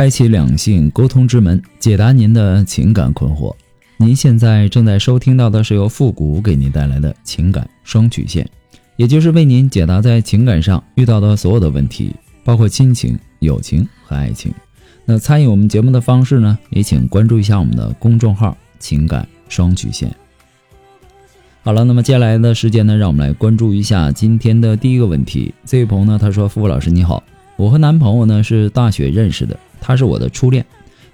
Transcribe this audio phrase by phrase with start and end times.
[0.00, 3.54] 开启两性沟通之门，解答您的情感困惑。
[3.98, 8.48] 您现在正在收听到的是由复古给您带来的情感双曲线，
[8.96, 14.50] 也就是为您解答在情感上遇到的所有的问题，包括亲情、友情和爱情。
[15.04, 20.10] 那参与我们节目的方式呢，也请关注一下我们的公众号“情感双曲线”。
[21.62, 25.52] 好了，那么接下来的时间呢，让我们来关注一下今天的第一个问题。
[25.66, 27.22] 这位朋友呢，他说：“付付老师你好，
[27.56, 30.64] 我和男朋友呢是大学认识的。”他是我的初恋，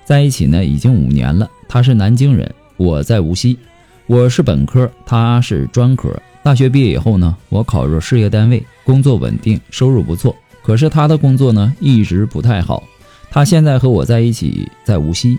[0.04, 1.48] 在一起呢已经五年了。
[1.68, 3.58] 他是南京人，我在无锡。
[4.06, 6.10] 我是本科，他是专科。
[6.42, 10.34] 大学毕业以后呢，我考入事业单位，工作稳定，收入不错。
[10.62, 12.82] 可是他的工作呢一直不太好。
[13.30, 15.38] 他现在和我在一起，在无锡，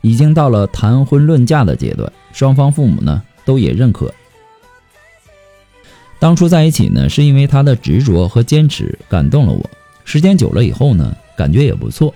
[0.00, 4.12] 已经到了谈婚论嫁的阶段，双方父母呢都也认可。
[6.18, 9.70] 当初在一起呢，是因为他的执着和坚持感动了我。
[10.04, 12.12] 时间久了以后呢，感觉也不错。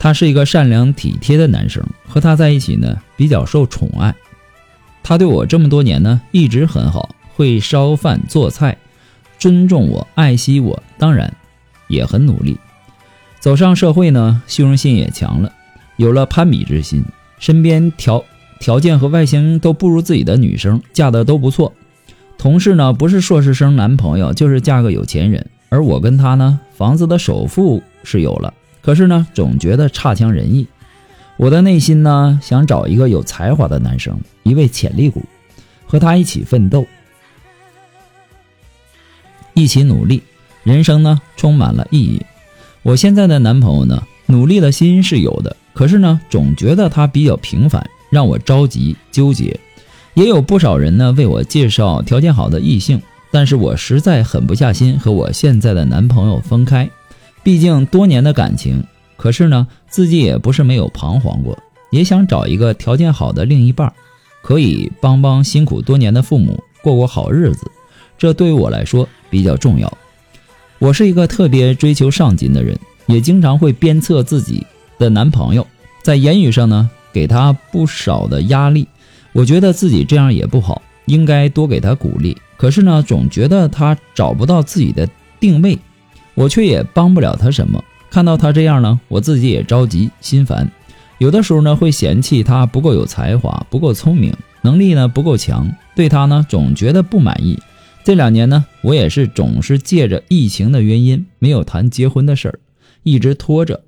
[0.00, 4.14] 他是一个善良体贴的男生，和他在一起呢比较受宠爱。
[5.02, 8.78] 他对我这么多年呢一直很好，会烧饭做菜，
[9.38, 11.30] 尊重我，爱惜我，当然
[11.88, 12.56] 也很努力。
[13.40, 15.52] 走上社会呢，虚荣心也强了，
[15.96, 17.04] 有了攀比之心。
[17.38, 18.24] 身边条
[18.58, 21.74] 条件和外形都不如自己的女生嫁的都不错，
[22.38, 25.46] 同事呢不是硕士生男朋友，就是嫁个有钱人。
[25.68, 28.54] 而我跟他呢，房子的首付是有了。
[28.82, 30.66] 可是呢，总觉得差强人意。
[31.36, 35.22] 我的内心呢，想找一个有才华的男生，一位潜力股，
[35.86, 36.86] 和他一起奋斗，
[39.54, 40.22] 一起努力，
[40.62, 42.20] 人生呢充满了意义。
[42.82, 49.58] 我现在的男朋友呢，努力的心是有的，可是呢，总觉得他比较平凡，让我着急纠结。
[50.14, 56.90] 也有不少人呢为我介绍条件好的异性，但是我实在狠不下心和我现在的男朋友分开。
[57.42, 58.84] 毕竟多年的感情，
[59.16, 61.58] 可是呢，自己也不是没有彷徨过，
[61.90, 63.92] 也想找一个条件好的另一半，
[64.42, 67.70] 可以帮帮辛苦多年的父母，过过好日子。
[68.18, 69.90] 这对于我来说比较重要。
[70.78, 74.66] 我是一个特别追求上进的人，也经常会鞭策自己
[74.98, 75.66] 的男朋友，
[76.02, 78.86] 在言语上呢，给他不少的压力。
[79.32, 82.36] 我觉得自己这样也不好，应该多给他鼓励。
[82.56, 85.08] 可是呢，总觉得他找不到自己的
[85.38, 85.78] 定位。
[86.40, 87.84] 我却也帮不了他什么。
[88.10, 90.72] 看到他这样呢，我自己也着急心烦。
[91.18, 97.58] 有的时候呢，会嫌弃他不够有才华，不够聪明，能力呢不够强，对他呢总觉得不满意。
[98.04, 102.58] 这两年呢，我也是总是借着疫情的原因，没有谈结婚的事儿，
[103.02, 103.82] 一直拖着。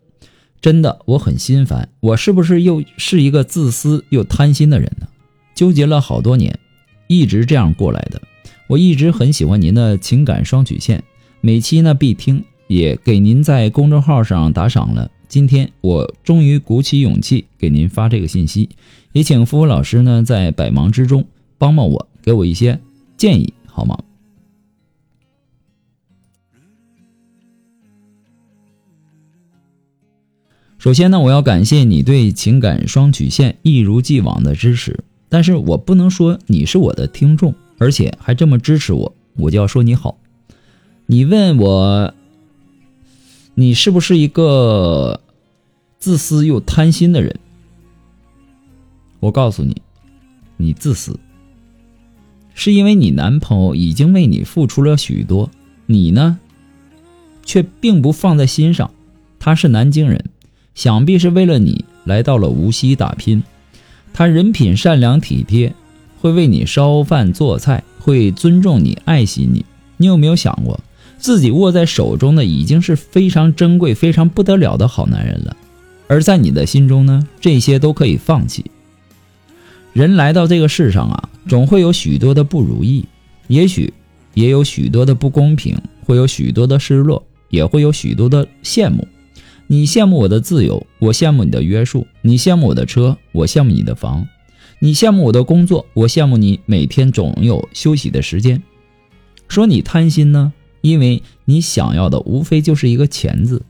[0.61, 1.89] 真的，我很心烦。
[2.01, 5.07] 我是不是又是一个自私又贪心的人呢？
[5.55, 6.59] 纠结了好多年，
[7.07, 8.21] 一直这样过来的。
[8.67, 11.03] 我一直很喜欢您的情感双曲线。
[11.45, 15.11] 每期呢必听，也给您在公众号上打赏了。
[15.27, 18.69] 今天我终于鼓起勇气给您发这个信息，
[19.11, 21.27] 也请付付老师呢在百忙之中
[21.59, 22.79] 帮帮我，给我一些
[23.17, 23.99] 建议好吗？
[30.79, 40.17] 首先呢，我要感谢你对情感双曲线一如既往的支持，但是我不能说你是我的听众，而且还这么支持我，我就要说你好。
[41.07, 42.15] 你问我，
[43.55, 45.21] 你是不是一个
[45.99, 47.39] 自私又贪心的人？
[49.21, 49.83] 我告诉你，
[50.57, 51.19] 你自私，
[52.55, 55.51] 是因为你男朋友已经为你付出了许多，
[55.87, 56.39] 你呢，
[57.45, 58.91] 却并不放在心上。
[59.39, 60.25] 他是南京人，
[60.75, 63.43] 想必是为了你来到了无锡打拼。
[64.15, 65.75] 他人品善良体贴，
[66.21, 69.65] 会为你烧饭做菜，会尊重你、爱惜你。
[69.99, 70.81] 你有没有想过？
[71.23, 75.57] 自己握在手中的已经是非常珍贵、非常不得了的好男人了，
[76.09, 78.65] 而在你的心中呢，这些都可以放弃。
[79.93, 83.05] 人来到这个世上啊，总会有许多的不如意，
[83.47, 83.95] 也许
[84.35, 89.07] 也有许多的不公平，会有许多的失落，也会有许多的羡慕。
[89.69, 94.27] 你羡慕我的自由，我羡慕你的约束；你羡慕我的车，我羡慕你的房；
[94.81, 98.61] 你羡慕我的工作，我羡慕你每天总有休息的时间。
[99.47, 100.53] 说你贪心呢，
[100.83, 103.63] 因为你想要的无非就是一个钱字。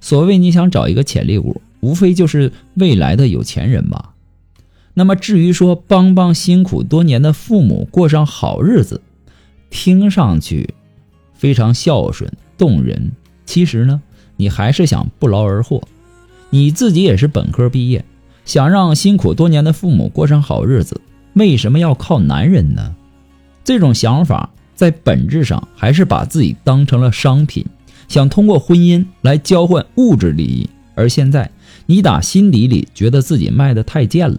[0.00, 4.14] 所谓你想找一个潜力股，无非就是未来的有钱人吧。
[4.94, 9.02] 那么至于说帮帮辛苦多年的父母过上好日子，
[9.68, 10.74] 听上去
[11.34, 13.12] 非常孝顺动人，
[13.44, 14.00] 其实呢，
[14.36, 15.82] 你还是想不劳而获。
[16.50, 18.04] 你自己也是本科毕业，
[18.44, 21.00] 想让辛苦多年的父母过上好日子，
[21.34, 22.96] 为什么要靠男人呢？
[23.62, 27.66] 这种想法在本质上还是把自己当成了商品，
[28.08, 30.70] 想通过婚姻来交换物质利益。
[30.94, 31.50] 而现在，
[31.84, 34.38] 你打心底里觉得自己卖的太贱了。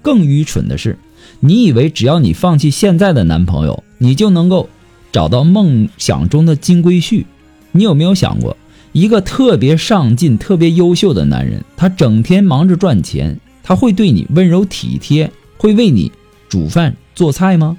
[0.00, 0.98] 更愚蠢的是，
[1.40, 4.66] 你以为只要你放弃现在的男朋友，你就能够
[5.12, 7.26] 找到梦想中的金龟婿。
[7.72, 8.56] 你有没有想过？
[8.92, 16.10] 一个特别上进、特别优秀的男人，他整天忙着赚钱，他会对你温柔体贴，会为你
[16.48, 17.76] 煮饭做菜吗？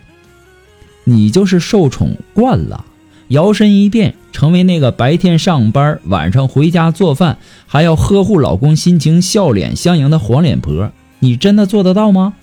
[1.04, 2.86] 你就是受宠惯了，
[3.30, 7.38] 摇身一变成为那个白天上班、晚上回家做饭，
[7.68, 12.34] 还要呵护老公心情、笑脸相迎的黄脸婆，你真的做得到吗？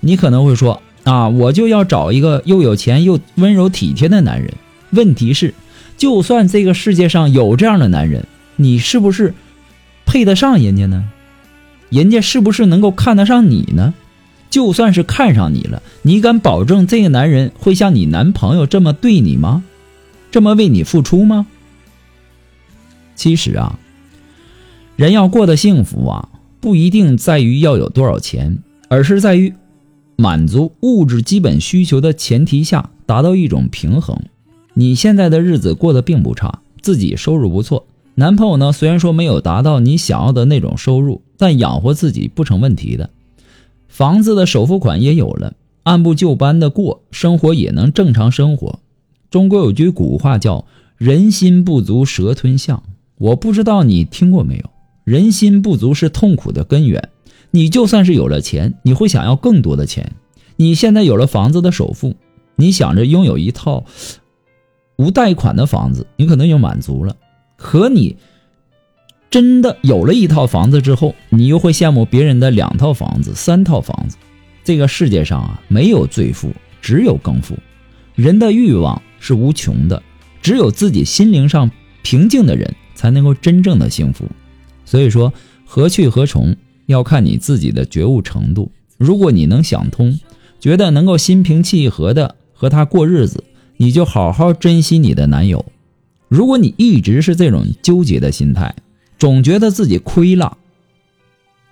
[0.00, 4.52] 你可能会说啊，我就要找一个又有钱又温柔体贴的男人。
[4.90, 5.54] 问题是。
[5.96, 8.26] 就算这个世界上有这样的男人，
[8.56, 9.32] 你是不是
[10.04, 11.04] 配得上人家呢？
[11.88, 13.94] 人家是不是能够看得上你呢？
[14.54, 19.64] 就算是看上你了，你敢保证这个男人会像你男朋友这么对你吗？
[20.30, 21.48] 这么为你付出吗？
[23.16, 23.76] 其实啊，
[24.94, 26.28] 人要过得幸福啊，
[26.60, 28.58] 不一定在于要有多少钱，
[28.88, 29.52] 而是在于
[30.14, 34.16] 满足物质基本需求的前提下，达到一种平衡。
[34.74, 37.84] 你现在的日子过得并不差，自己收入不错。
[38.14, 43.10] 男朋友呢，虽然说没有达到你想要的那种收入，但养活自己不成问题的。
[43.94, 45.54] 房子的首付款也有了，
[45.84, 48.80] 按部就班的过生活也能正常生活。
[49.30, 50.66] 中国有句古话叫
[50.98, 52.82] “人心不足蛇吞象”，
[53.18, 54.64] 我不知道你听过没有？
[55.04, 57.10] 人心不足是痛苦的根源。
[57.52, 60.10] 你就算是有了钱，你会想要更多的钱。
[60.56, 62.16] 你现在有了房子的首付，
[62.56, 63.84] 你想着拥有一套。
[64.96, 67.14] 无贷款的房子，你可能就满足了。
[67.56, 68.16] 可你
[69.34, 74.16] 真的有了一套房子之后，你又会羡慕别人的两套房子、三套房子。
[74.62, 77.58] 这个世界上啊，没有最富，只有更富。
[78.14, 80.00] 人的欲望是无穷的，
[80.40, 81.68] 只有自己心灵上
[82.04, 84.24] 平静的人，才能够真正的幸福。
[84.84, 85.32] 所以说，
[85.64, 86.54] 何去何从，
[86.86, 88.70] 要看你自己的觉悟程度。
[88.98, 90.16] 如果你能想通，
[90.60, 93.42] 觉得能够心平气和的和他过日子。
[93.78, 95.64] 你就好好珍惜你的男友。
[96.28, 98.72] 如果你一直是这种纠结的心态，
[99.24, 100.58] 总觉得自己亏了，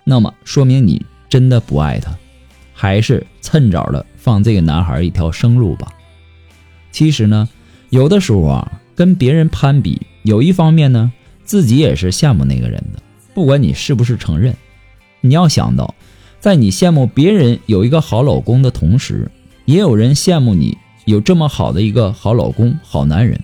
[0.03, 2.17] 那么说明你真的不爱他，
[2.73, 5.93] 还是趁早的放这个男孩一条生路吧。
[6.91, 7.47] 其实呢，
[7.91, 11.13] 有的时候啊，跟别人攀比，有一方面呢，
[11.43, 12.99] 自己也是羡慕那个人的。
[13.35, 14.55] 不管你是不是承认，
[15.21, 15.93] 你要想到，
[16.39, 19.29] 在你羡慕别人有一个好老公的同时，
[19.65, 20.75] 也有人羡慕你。
[21.05, 23.39] 有这么好的一个好老公、好男人，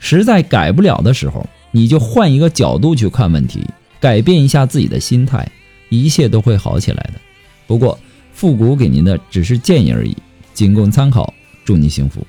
[0.00, 3.60] 实在改不了的时候，你就换一个角度去看问题，
[4.00, 5.50] 改变一下自己的心态，
[5.88, 7.20] 一切都会好起来的。
[7.66, 7.98] 不过，
[8.32, 10.16] 复古给您的只是建议而已，
[10.54, 11.32] 仅供参考。
[11.64, 12.24] 祝您幸福。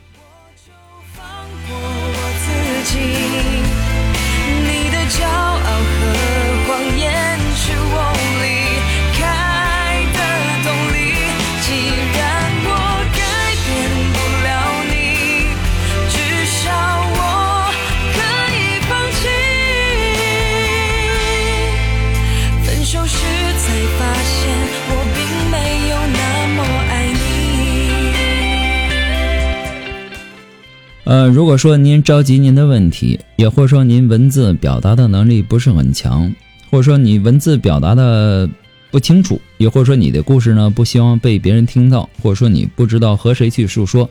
[31.08, 36.30] 呃，如果说您着急您的问题，也或者说您文字表达的能力不是很强，
[36.70, 38.50] 或者说你文字表达的
[38.92, 44.10] 不清楚，也或者说你的故事呢不希望被别人听到，或者说你不知道和谁去诉说，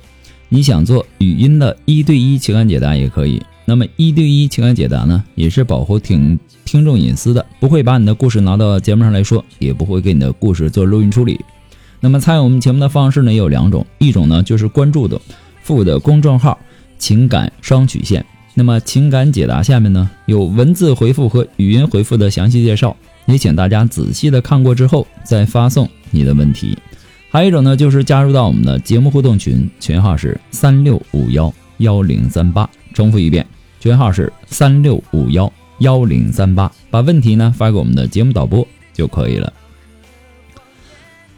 [0.48, 3.42] 你想做语音的一对一情感解答也可以。
[3.66, 11.38] 那么一对一情感解答呢，也是保护听听众隐私的，不会把你的故事拿到节目上来说，也不会给你的故事做录音处理。
[12.00, 15.20] 那么参与我们节目的方式呢有两种，一种呢就是关注的
[15.62, 16.58] 付的公众号。
[16.98, 18.24] 情感双曲线，
[18.54, 26.76] 那么情感解答下面呢有文字回复和语音回复的详细介绍，也请大家仔细的看过之后再发送你的问题。
[27.30, 33.46] 还有一种呢就是加入到我们的节目互动群，群号是三六五幺幺零三八，重复一遍，
[33.78, 39.52] 群号是三六五幺幺零三八，把问题呢发给我们的节目导播就可以了。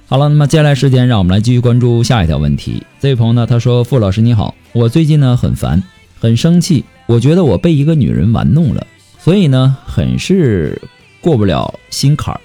[0.06, 2.82] 好了，那么接下来时间让我们来继续关注下一条问题。
[3.00, 5.82] 这位朋友呢他说：“傅老师你好。”我最近呢很烦，
[6.20, 8.86] 很生气，我觉得我被一个女人玩弄了，
[9.18, 10.80] 所以呢很是
[11.20, 12.40] 过不了心坎儿，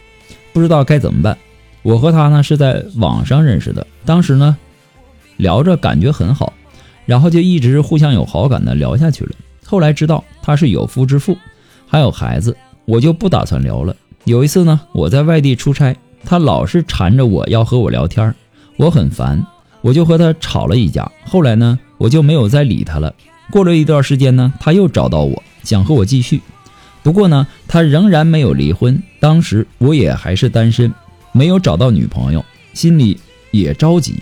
[0.53, 1.37] 不知道该怎么办。
[1.81, 4.57] 我和她呢是在网上认识的，当时呢
[5.37, 6.53] 聊着感觉很好，
[7.05, 9.31] 然后就一直互相有好感的聊下去了。
[9.65, 11.37] 后来知道她是有夫之妇，
[11.85, 13.95] 还有孩子，我就不打算聊了。
[14.23, 18.33] 有一次呢，我在外地出差，她老是缠着我要和我聊天，
[18.77, 19.45] 我很烦。
[19.81, 23.13] 我就和他吵了一架，后来呢，我就没有再理他了。
[23.51, 26.41] 过了一段时间呢，他又找到我，想和我继续。
[27.01, 29.01] 不过呢，他仍然没有离婚。
[29.19, 30.93] 当时我也还是单身，
[31.31, 33.19] 没有找到女朋友，心里
[33.51, 34.15] 也着急。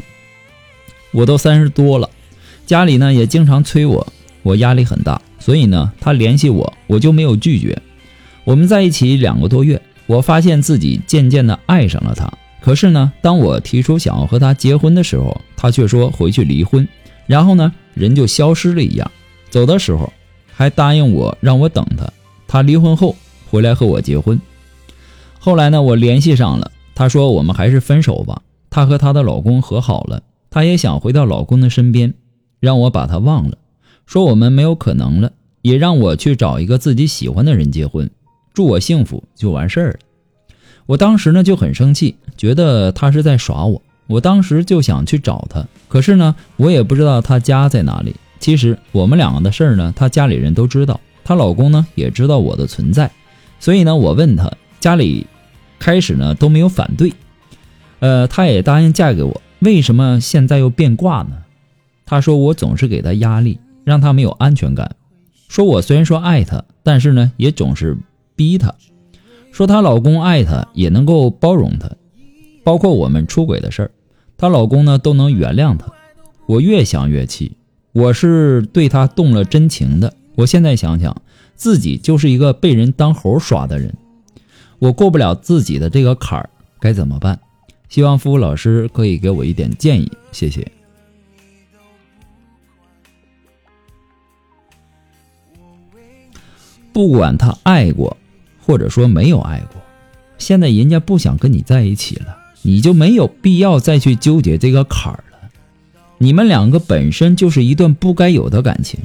[1.12, 2.10] 我都三十多了，
[2.66, 4.06] 家里呢也经常催我，
[4.44, 5.22] 我压力很大。
[5.40, 7.80] 所以呢，他联系我，我就没有拒绝。
[8.44, 12.32] 我们在一起两个多月，我发现自己渐渐的爱上了他。
[12.62, 16.88] 可是呢，当我提出想要和他结婚的时候，他却说回去离婚，
[17.28, 19.10] 然后呢，人就消失了一样。
[19.50, 20.12] 走的时候
[20.54, 22.12] 还答应我让我等他，
[22.48, 23.16] 他离婚后
[23.50, 24.40] 回来和我结婚。
[25.40, 28.42] 后来呢，我联系上了，他说我们还是分手吧。
[28.70, 32.13] 她和她的老公和好了，她也想回到老公的身边，
[32.60, 33.58] 让我把他忘了，
[34.06, 38.10] 说我们没有可能了，也让我去找一个自己喜欢的人结婚，
[38.54, 40.00] 祝我幸福就完事儿了。
[40.86, 43.82] 我当时呢就很生气，觉得他是在耍我。
[44.12, 48.15] 我当时就想去找他，可是呢，我也不知道他家在哪里。
[48.39, 53.10] 其实我们两个的事儿呢，他家里人都知道，她老公呢也知道我的存在。
[53.60, 55.25] 所以呢，我问他家里，
[55.80, 57.13] 开始呢都没有反对，
[58.00, 59.41] 呃，他也答应嫁给我。
[59.60, 61.44] 为什么现在又变卦呢？
[62.06, 64.96] 他说我总是给他压力，让他没有安全感。
[65.48, 67.98] 说我虽然说爱他，但是呢也总是
[68.36, 68.74] 逼他。
[69.51, 71.91] 说她老公爱她，也能够包容她，
[72.63, 73.91] 包括我们出轨的事儿，
[74.41, 75.86] 她老公呢都能原谅她。
[76.48, 77.51] 我越想越气，
[77.93, 80.15] 我是对她动了真情的。
[80.33, 81.21] 我现在想想，
[81.55, 83.93] 自己就是一个被人当猴耍的人，
[84.79, 87.39] 我过不了自己的这个坎儿，该怎么办？
[87.88, 90.69] 希望付老师可以给我一点建议，谢谢。
[96.91, 98.17] 不管他爱过。
[98.63, 99.81] 或者说没有爱过，
[100.38, 105.50] 现在人家不想跟你在一起了，你就没有必要再去纠结这个坎儿了。
[106.18, 109.00] 你们两个本身就是一段不该有的感情，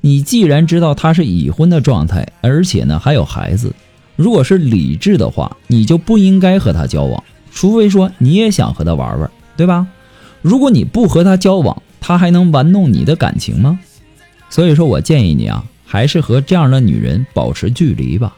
[0.00, 3.74] 你既然知道他是已婚的状态，而且呢还有孩子，
[4.16, 9.86] 如果是理智的话，你就不应该和他交往，除非说你也想和他玩玩，对吧？
[10.40, 13.78] 如果你不和他交往，他还能玩弄你的感情吗？
[14.48, 18.34] 所以说我建议你啊，还是和这样的女人保持距离吧。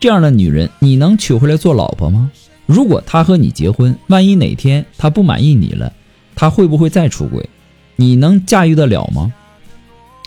[0.00, 2.30] 这样的女人，你能娶回来做老婆吗？
[2.66, 5.92] 如果他和你结婚，万一哪天他不满意你了，
[6.34, 7.48] 他会不会再出轨？
[7.96, 9.32] 你能驾驭得了吗？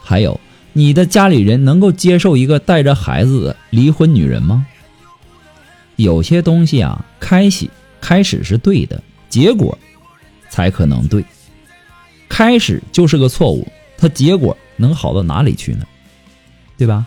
[0.01, 0.39] 还有，
[0.74, 4.65] 你的家里人能够接受一个带着孩子的离婚女人吗？
[5.96, 7.70] 有些东西啊，开始
[8.01, 9.77] 开始是对的，结果
[10.50, 11.24] 才可能对。
[12.27, 15.86] 开始就是个错误，它结果能好到哪里去呢？
[16.77, 17.06] 对吧？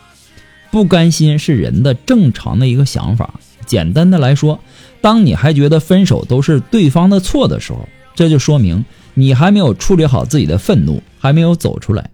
[0.71, 3.39] 不甘心是人的正常的一个想法。
[3.69, 4.59] 简单的来说，
[5.01, 8.85] 当你还觉得分手都是对方的错的时候，这就说明
[9.15, 12.11] 你还没有处理好自己的愤怒，还没有走出来。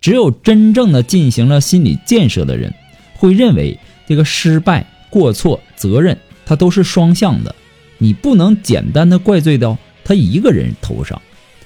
[0.00, 2.72] 只有真正的进行了心理建设的人，
[3.14, 7.54] 会认为这个失败、过错、责任，它都是双向的。
[7.98, 11.20] 你不能简单的怪罪到他一个人头上。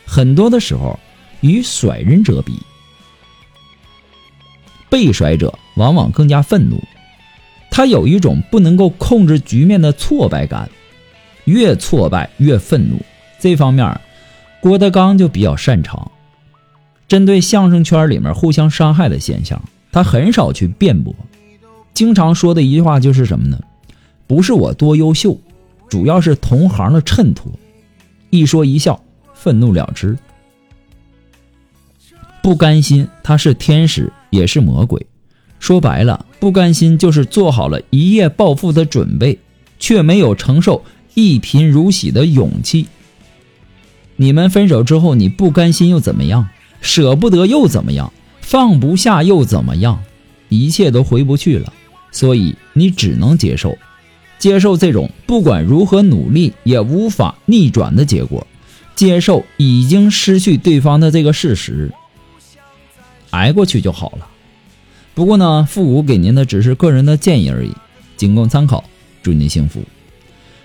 [0.04, 0.98] 很多的时候，
[1.40, 2.58] 与甩人者比。
[4.90, 6.82] 被甩者往往更加愤怒，
[7.70, 10.68] 他有一种不能够控制局面的挫败感，
[11.44, 13.00] 越挫败越愤怒。
[13.38, 14.00] 这方面，
[14.60, 16.10] 郭德纲就比较擅长。
[17.06, 21.14] 针对相声圈里面互相伤害的现象，他很少去辩驳，
[21.94, 23.58] 经常说的一句话就是什么呢？
[24.26, 25.38] 不是我多优秀，
[25.88, 27.52] 主要是同行的衬托。
[28.30, 29.00] 一说一笑，
[29.34, 30.18] 愤怒了之。
[32.42, 34.12] 不甘心，他是天使。
[34.30, 35.06] 也是魔鬼，
[35.58, 39.38] 说白了，不甘心就是做好了一夜暴富的准备，
[39.78, 40.84] 却没有承受
[41.14, 42.86] 一贫如洗的勇气。
[44.16, 46.48] 你们分手之后，你不甘心又怎么样？
[46.80, 48.12] 舍不得又怎么样？
[48.40, 50.02] 放不下又怎么样？
[50.48, 51.72] 一切都回不去了，
[52.12, 53.76] 所以你只能接受，
[54.38, 58.46] 接受这种不管如何努力也无法逆转的结果，
[58.94, 61.90] 接受已经失去对方的这个事实。
[63.30, 64.28] 挨过去就好了。
[65.16, 67.72] 不过呢，复古给您的只是个人的建议而已，
[68.18, 68.84] 仅供参考。
[69.22, 69.82] 祝您幸福。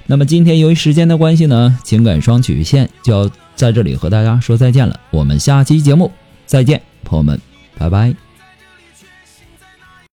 [0.07, 4.99] 那么今天由于时间的关系呢，情感双曲线就要在这里和大家说再见了。
[5.09, 6.11] 我们下期节目
[6.45, 6.81] 再见。
[7.05, 7.39] 朋友们，
[7.77, 8.30] 拜拜。